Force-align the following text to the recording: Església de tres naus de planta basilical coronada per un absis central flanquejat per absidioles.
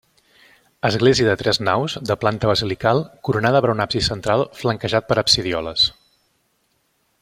Església 0.87 1.27
de 1.27 1.35
tres 1.41 1.59
naus 1.67 1.97
de 2.11 2.17
planta 2.23 2.49
basilical 2.53 3.03
coronada 3.29 3.63
per 3.67 3.73
un 3.77 3.87
absis 3.87 4.11
central 4.15 4.47
flanquejat 4.63 5.09
per 5.13 5.23
absidioles. 5.27 5.89